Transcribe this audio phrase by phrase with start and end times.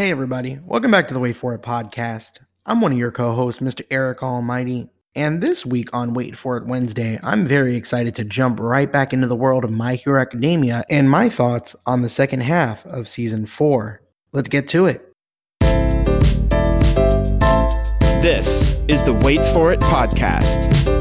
[0.00, 0.58] Hey, everybody.
[0.64, 2.38] Welcome back to the Wait For It podcast.
[2.64, 3.84] I'm one of your co hosts, Mr.
[3.90, 4.88] Eric Almighty.
[5.14, 9.12] And this week on Wait For It Wednesday, I'm very excited to jump right back
[9.12, 13.10] into the world of My Hero Academia and my thoughts on the second half of
[13.10, 14.00] season four.
[14.32, 15.06] Let's get to it.
[18.22, 20.99] This is the Wait For It podcast.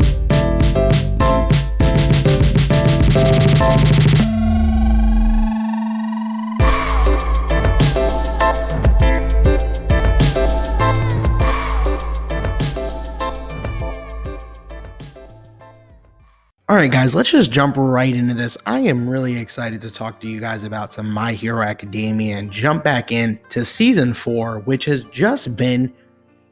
[16.79, 18.57] Right, guys, let's just jump right into this.
[18.65, 22.50] I am really excited to talk to you guys about some My Hero Academia and
[22.50, 25.93] jump back into season four, which has just been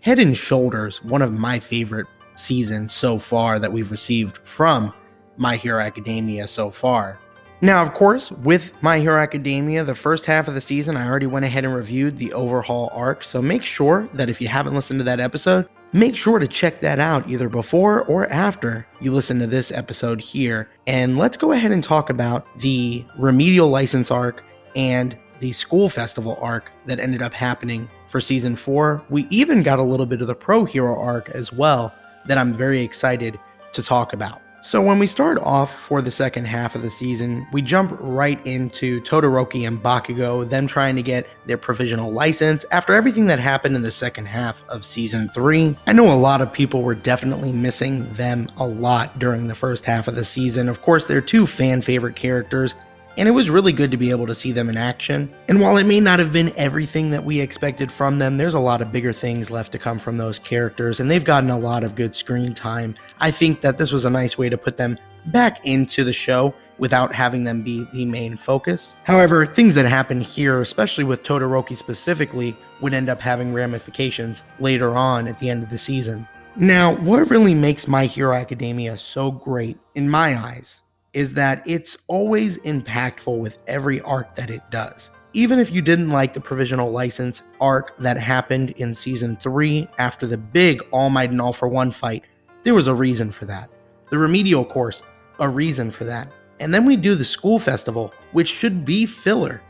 [0.01, 4.93] head and shoulders one of my favorite seasons so far that we've received from
[5.37, 7.21] My Hero Academia so far.
[7.61, 11.27] Now, of course, with My Hero Academia, the first half of the season, I already
[11.27, 13.23] went ahead and reviewed the overhaul arc.
[13.23, 16.79] So make sure that if you haven't listened to that episode, make sure to check
[16.81, 20.69] that out either before or after you listen to this episode here.
[20.85, 24.43] And let's go ahead and talk about the remedial license arc
[24.75, 29.03] and the school festival arc that ended up happening for season four.
[29.09, 31.93] We even got a little bit of the pro hero arc as well
[32.25, 33.39] that I'm very excited
[33.73, 34.41] to talk about.
[34.67, 38.45] So when we start off for the second half of the season, we jump right
[38.45, 43.77] into Todoroki and Bakugo, them trying to get their provisional license after everything that happened
[43.77, 45.73] in the second half of season 3.
[45.87, 49.85] I know a lot of people were definitely missing them a lot during the first
[49.85, 50.67] half of the season.
[50.67, 52.75] Of course, they're two fan favorite characters,
[53.17, 55.33] and it was really good to be able to see them in action.
[55.47, 58.59] And while it may not have been everything that we expected from them, there's a
[58.59, 61.83] lot of bigger things left to come from those characters, and they've gotten a lot
[61.83, 62.95] of good screen time.
[63.19, 66.53] I think that this was a nice way to put them back into the show
[66.77, 68.95] without having them be the main focus.
[69.03, 74.95] However, things that happen here, especially with Todoroki specifically, would end up having ramifications later
[74.95, 76.27] on at the end of the season.
[76.55, 80.81] Now, what really makes My Hero Academia so great, in my eyes,
[81.17, 85.09] is that it's always impactful with every arc that it does.
[85.33, 90.27] Even if you didn't like the provisional license arc that happened in season 3 after
[90.27, 92.23] the big All Might and All for One fight,
[92.63, 93.67] there was a reason for that.
[94.11, 95.01] The remedial course,
[95.39, 96.31] a reason for that.
[96.59, 99.63] And then we do the school festival, which should be filler.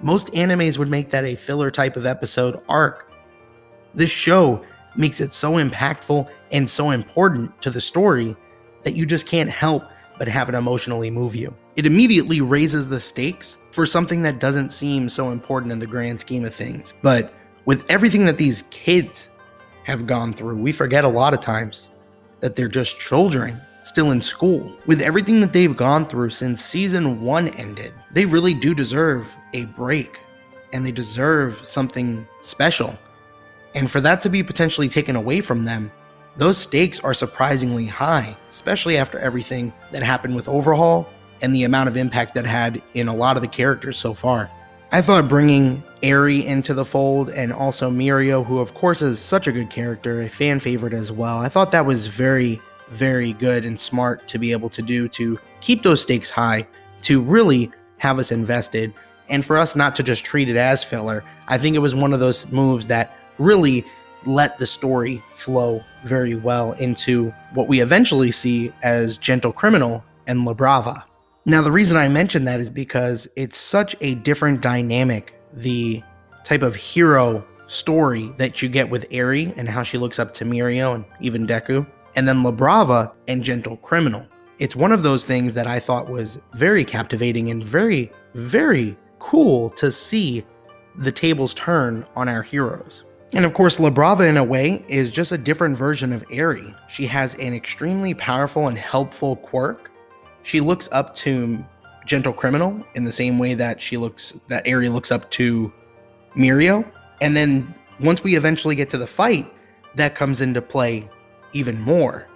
[0.00, 3.12] Most animes would make that a filler type of episode arc.
[3.94, 4.64] This show
[4.96, 8.34] makes it so impactful and so important to the story
[8.82, 11.54] that you just can't help but have it emotionally move you.
[11.76, 16.20] It immediately raises the stakes for something that doesn't seem so important in the grand
[16.20, 16.94] scheme of things.
[17.02, 17.32] But
[17.66, 19.30] with everything that these kids
[19.84, 21.90] have gone through, we forget a lot of times
[22.40, 24.74] that they're just children still in school.
[24.86, 29.66] With everything that they've gone through since season one ended, they really do deserve a
[29.66, 30.18] break
[30.72, 32.98] and they deserve something special.
[33.74, 35.92] And for that to be potentially taken away from them
[36.36, 41.08] those stakes are surprisingly high, especially after everything that happened with Overhaul
[41.40, 44.50] and the amount of impact that had in a lot of the characters so far.
[44.92, 49.46] I thought bringing Eri into the fold and also Mirio, who of course is such
[49.46, 52.60] a good character, a fan favorite as well, I thought that was very,
[52.90, 56.66] very good and smart to be able to do to keep those stakes high,
[57.02, 58.92] to really have us invested,
[59.28, 61.24] and for us not to just treat it as filler.
[61.48, 63.84] I think it was one of those moves that really
[64.26, 70.44] let the story flow very well into what we eventually see as Gentle Criminal and
[70.44, 71.04] La Brava.
[71.44, 76.02] Now, the reason I mention that is because it's such a different dynamic, the
[76.44, 80.44] type of hero story that you get with Eri and how she looks up to
[80.44, 84.26] Mirio and even Deku, and then La Brava and Gentle Criminal.
[84.58, 89.70] It's one of those things that I thought was very captivating and very, very cool
[89.70, 90.44] to see
[90.96, 93.04] the tables turn on our heroes.
[93.32, 96.74] And of course, La Brava, in a way, is just a different version of Eri.
[96.88, 99.90] She has an extremely powerful and helpful quirk.
[100.42, 101.64] She looks up to
[102.06, 105.72] Gentle Criminal in the same way that she looks that Eri looks up to
[106.36, 106.88] Mirio.
[107.20, 109.52] And then once we eventually get to the fight,
[109.96, 111.08] that comes into play
[111.52, 112.28] even more.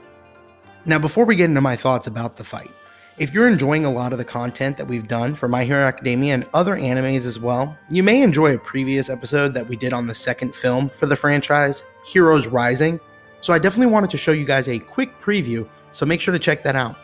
[0.87, 2.71] Now, before we get into my thoughts about the fight,
[3.19, 6.35] if you're enjoying a lot of the content that we've done for My Hero Academia
[6.35, 10.07] and other animes as well, you may enjoy a previous episode that we did on
[10.07, 12.99] the second film for the franchise, Heroes Rising.
[13.41, 16.39] So I definitely wanted to show you guys a quick preview, so make sure to
[16.39, 16.97] check that out.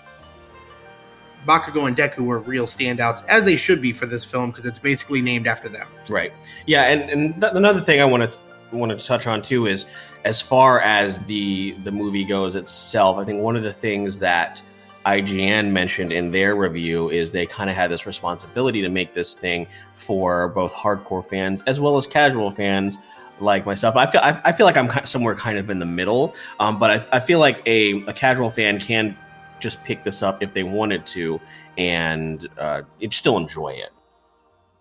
[1.47, 4.79] Bakugo and Deku were real standouts, as they should be for this film because it's
[4.79, 5.87] basically named after them.
[6.11, 6.33] Right.
[6.67, 8.39] Yeah, and, and th- another thing I wanted to,
[8.73, 9.87] wanted to touch on too is
[10.25, 14.61] as far as the the movie goes itself, I think one of the things that
[15.07, 19.35] IGN mentioned in their review is they kind of had this responsibility to make this
[19.35, 22.99] thing for both hardcore fans as well as casual fans
[23.41, 23.95] like myself.
[23.97, 26.91] I feel I, I feel like I'm somewhere kind of in the middle, um, but
[26.91, 29.17] I, I feel like a, a casual fan can
[29.61, 31.41] just pick this up if they wanted to
[31.79, 33.91] and uh, still enjoy it.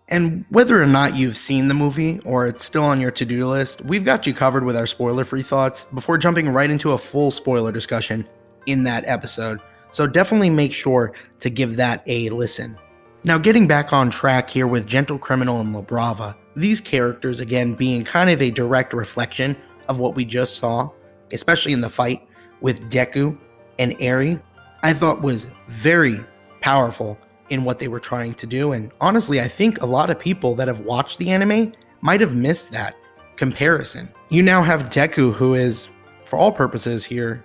[0.08, 3.46] And whether or not you've seen the movie or it's still on your to do
[3.46, 6.98] list, we've got you covered with our spoiler free thoughts before jumping right into a
[6.98, 8.26] full spoiler discussion
[8.66, 9.60] in that episode.
[9.90, 12.76] So definitely make sure to give that a listen.
[13.24, 17.74] Now, getting back on track here with Gentle Criminal and La Brava, these characters, again,
[17.74, 19.56] being kind of a direct reflection
[19.88, 20.90] of what we just saw,
[21.32, 22.26] especially in the fight
[22.60, 23.36] with Deku
[23.78, 24.38] and Eri,
[24.82, 26.20] I thought was very
[26.60, 27.18] powerful
[27.50, 28.72] in what they were trying to do.
[28.72, 32.36] And honestly, I think a lot of people that have watched the anime might have
[32.36, 32.96] missed that
[33.36, 34.08] comparison.
[34.28, 35.88] You now have Deku, who is,
[36.24, 37.44] for all purposes here,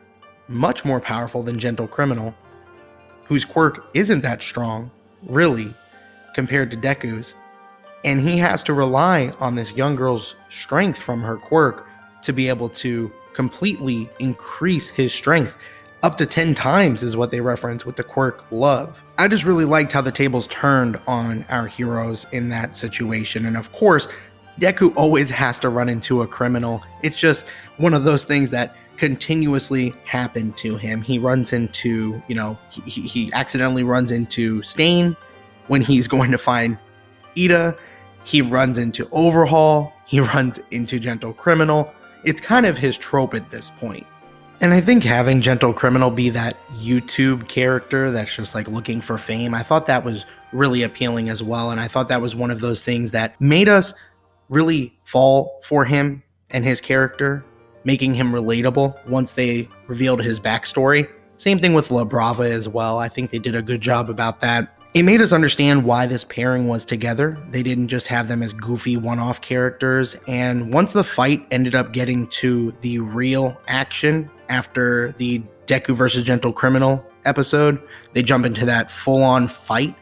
[0.51, 2.35] much more powerful than Gentle Criminal,
[3.25, 4.91] whose quirk isn't that strong,
[5.23, 5.73] really,
[6.33, 7.35] compared to Deku's.
[8.03, 11.87] And he has to rely on this young girl's strength from her quirk
[12.23, 15.55] to be able to completely increase his strength
[16.03, 19.03] up to 10 times is what they reference with the quirk love.
[19.17, 23.45] I just really liked how the tables turned on our heroes in that situation.
[23.45, 24.07] And of course,
[24.59, 26.81] Deku always has to run into a criminal.
[27.03, 27.45] It's just
[27.77, 31.01] one of those things that continuously happen to him.
[31.01, 35.17] He runs into, you know, he, he accidentally runs into Stain
[35.69, 36.77] when he's going to find
[37.35, 37.75] Iida.
[38.25, 39.91] He runs into Overhaul.
[40.05, 41.91] He runs into Gentle Criminal.
[42.25, 44.05] It's kind of his trope at this point.
[44.59, 49.17] And I think having Gentle Criminal be that YouTube character that's just like looking for
[49.17, 51.71] fame, I thought that was really appealing as well.
[51.71, 53.95] And I thought that was one of those things that made us
[54.49, 56.21] really fall for him
[56.51, 57.43] and his character,
[57.83, 61.09] making him relatable once they revealed his backstory.
[61.37, 62.99] Same thing with La Brava as well.
[62.99, 64.77] I think they did a good job about that.
[64.93, 67.37] It made us understand why this pairing was together.
[67.49, 70.17] They didn't just have them as goofy one off characters.
[70.27, 76.25] And once the fight ended up getting to the real action, after the Deku versus
[76.25, 77.81] Gentle Criminal episode,
[78.13, 79.95] they jump into that full on fight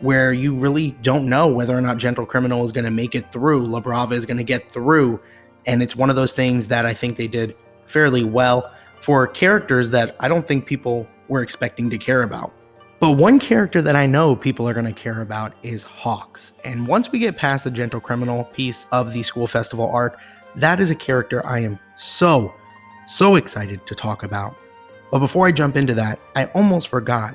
[0.00, 3.32] where you really don't know whether or not Gentle Criminal is going to make it
[3.32, 5.20] through, La Brava is going to get through.
[5.68, 7.54] And it's one of those things that I think they did
[7.84, 12.52] fairly well for characters that I don't think people were expecting to care about.
[13.00, 16.52] But one character that I know people are going to care about is Hawks.
[16.64, 20.18] And once we get past the Gentle Criminal piece of the School Festival arc,
[20.56, 22.52] that is a character I am so
[23.06, 24.54] so excited to talk about.
[25.10, 27.34] But before I jump into that, I almost forgot.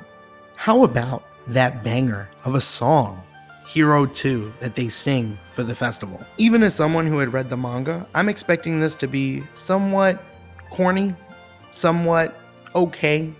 [0.54, 3.22] How about that banger of a song,
[3.66, 6.24] Hero too, that they sing for the festival?
[6.36, 10.22] Even as someone who had read the manga, I'm expecting this to be somewhat
[10.70, 11.14] corny,
[11.72, 12.36] somewhat
[12.74, 13.32] okay.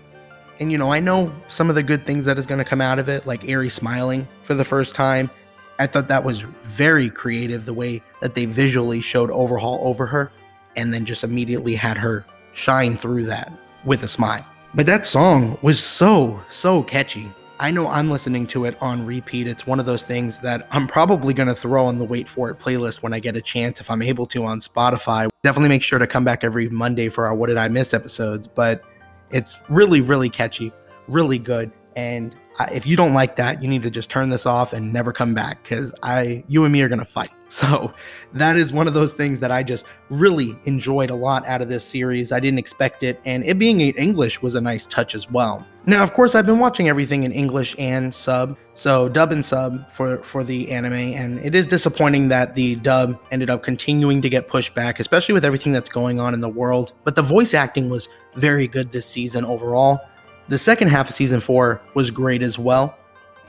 [0.59, 2.81] And you know, I know some of the good things that is going to come
[2.81, 5.29] out of it, like Eri smiling for the first time.
[5.77, 10.31] I thought that was very creative the way that they visually showed Overhaul over her
[10.75, 13.51] and then just immediately had her shine through that
[13.83, 14.45] with a smile.
[14.73, 17.31] But that song was so, so catchy.
[17.57, 19.47] I know I'm listening to it on repeat.
[19.47, 22.49] It's one of those things that I'm probably going to throw on the Wait For
[22.49, 25.29] It playlist when I get a chance, if I'm able to, on Spotify.
[25.41, 28.45] Definitely make sure to come back every Monday for our What Did I Miss episodes.
[28.45, 28.83] But
[29.31, 30.73] it's really, really catchy,
[31.07, 31.71] really good.
[31.95, 32.35] And
[32.71, 35.33] if you don't like that, you need to just turn this off and never come
[35.33, 37.31] back because I, you and me are gonna fight.
[37.47, 37.93] So
[38.33, 41.69] that is one of those things that I just really enjoyed a lot out of
[41.69, 42.31] this series.
[42.31, 45.65] I didn't expect it, and it being in English was a nice touch as well.
[45.85, 49.87] Now, of course, I've been watching everything in English and sub, so dub and sub
[49.91, 54.29] for for the anime, and it is disappointing that the dub ended up continuing to
[54.29, 56.93] get pushed back, especially with everything that's going on in the world.
[57.03, 59.99] But the voice acting was very good this season overall.
[60.47, 62.97] The second half of season four was great as well.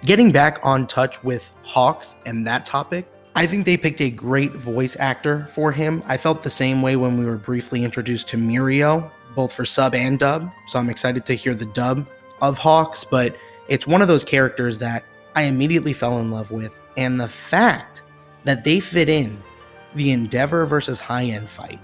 [0.04, 4.52] Getting back on touch with Hawks and that topic, I think they picked a great
[4.52, 6.02] voice actor for him.
[6.06, 9.94] I felt the same way when we were briefly introduced to Mirio, both for sub
[9.94, 10.50] and dub.
[10.68, 12.08] So I'm excited to hear the dub
[12.40, 13.36] of Hawks, but
[13.68, 16.78] it's one of those characters that I immediately fell in love with.
[16.96, 18.00] And the fact
[18.44, 19.36] that they fit in
[19.94, 21.80] the Endeavor versus High End fight,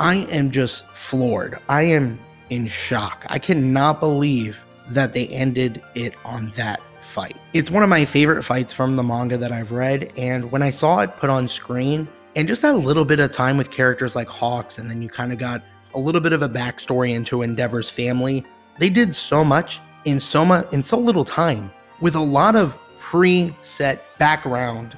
[0.00, 1.60] I am just floored.
[1.68, 2.18] I am
[2.50, 3.24] in shock.
[3.28, 7.36] I cannot believe that they ended it on that fight.
[7.52, 10.70] It's one of my favorite fights from the manga that I've read, and when I
[10.70, 14.28] saw it put on screen, and just that little bit of time with characters like
[14.28, 15.62] Hawks, and then you kind of got
[15.94, 18.44] a little bit of a backstory into Endeavor's family.
[18.78, 21.70] They did so much in so much in so little time
[22.00, 24.96] with a lot of pre-set background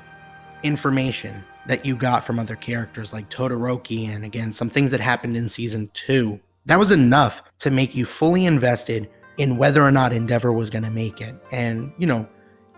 [0.62, 5.36] information that you got from other characters like Todoroki and again some things that happened
[5.36, 9.08] in season 2 that was enough to make you fully invested
[9.38, 11.34] in whether or not Endeavor was going to make it.
[11.50, 12.28] And, you know,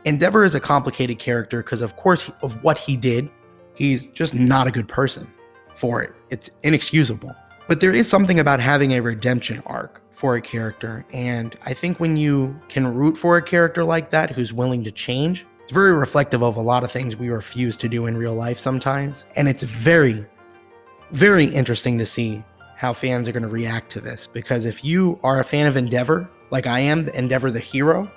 [0.04, 3.30] Endeavor is a complicated character because, of course, of what he did,
[3.74, 5.26] he's just not a good person
[5.74, 6.12] for it.
[6.30, 7.34] It's inexcusable.
[7.66, 11.04] But there is something about having a redemption arc for a character.
[11.12, 14.90] And I think when you can root for a character like that who's willing to
[14.90, 18.34] change, it's very reflective of a lot of things we refuse to do in real
[18.34, 19.24] life sometimes.
[19.36, 20.26] And it's very,
[21.12, 22.42] very interesting to see
[22.78, 24.28] how fans are going to react to this.
[24.28, 28.08] Because if you are a fan of Endeavor, like I am, Endeavor the hero,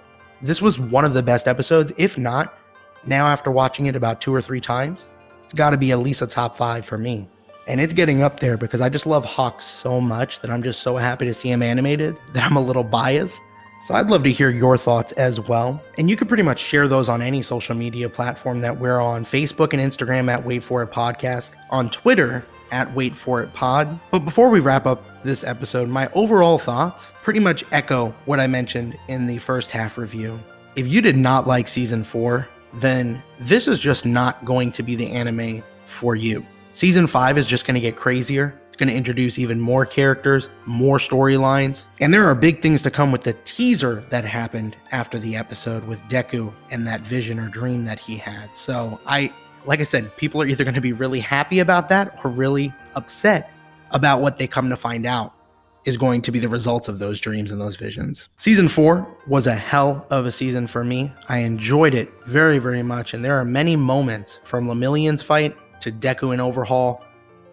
[0.44, 1.92] this was one of the best episodes.
[1.98, 2.56] If not,
[3.04, 5.08] now after watching it about two or three times,
[5.44, 7.28] it's got to be at least a top five for me.
[7.68, 10.82] And it's getting up there because I just love Hawk so much that I'm just
[10.82, 13.42] so happy to see him animated that I'm a little biased.
[13.86, 15.82] So I'd love to hear your thoughts as well.
[15.98, 19.26] And you can pretty much share those on any social media platform that we're on
[19.26, 24.00] Facebook and Instagram at Wait For It Podcast, on Twitter at Wait For It Pod.
[24.10, 28.48] But before we wrap up this episode, my overall thoughts pretty much echo what I
[28.48, 30.40] mentioned in the first half review.
[30.76, 34.96] If you did not like season four, then this is just not going to be
[34.96, 36.46] the anime for you.
[36.74, 38.58] Season five is just going to get crazier.
[38.68, 42.90] It's going to introduce even more characters, more storylines, and there are big things to
[42.90, 47.50] come with the teaser that happened after the episode with Deku and that vision or
[47.50, 48.56] dream that he had.
[48.56, 49.34] So, I,
[49.66, 52.74] like I said, people are either going to be really happy about that or really
[52.96, 53.52] upset
[53.92, 55.34] about what they come to find out
[55.86, 58.30] is going to be the results of those dreams and those visions.
[58.38, 61.12] Season four was a hell of a season for me.
[61.28, 63.14] I enjoyed it very, very much.
[63.14, 67.04] And there are many moments from Lemillion's fight to Deku and Overhaul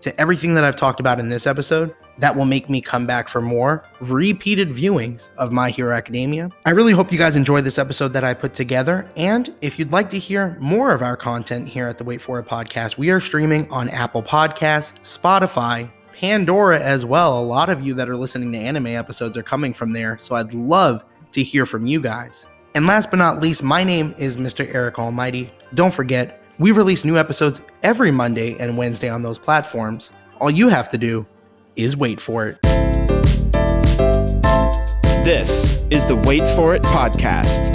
[0.03, 3.29] to everything that I've talked about in this episode that will make me come back
[3.29, 6.51] for more repeated viewings of My Hero Academia.
[6.67, 9.11] I really hope you guys enjoyed this episode that I put together.
[9.17, 12.39] And if you'd like to hear more of our content here at the Wait For
[12.39, 17.39] It podcast, we are streaming on Apple Podcasts, Spotify, Pandora as well.
[17.39, 20.19] A lot of you that are listening to anime episodes are coming from there.
[20.19, 22.47] So I'd love to hear from you guys.
[22.75, 24.73] And last but not least, my name is Mr.
[24.75, 25.53] Eric Almighty.
[25.75, 30.11] Don't forget, we release new episodes every Monday and Wednesday on those platforms.
[30.41, 31.27] All you have to do
[31.79, 32.63] is Wait For It.
[35.23, 37.69] This is the Wait For It podcast.